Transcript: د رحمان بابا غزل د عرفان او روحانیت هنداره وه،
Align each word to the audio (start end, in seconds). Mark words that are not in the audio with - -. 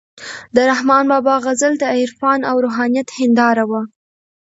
د 0.55 0.57
رحمان 0.71 1.03
بابا 1.11 1.35
غزل 1.45 1.73
د 1.79 1.83
عرفان 1.97 2.39
او 2.49 2.55
روحانیت 2.65 3.07
هنداره 3.19 3.63
وه، 3.71 3.81